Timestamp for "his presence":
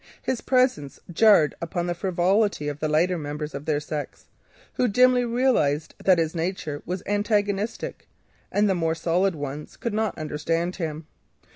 0.23-0.99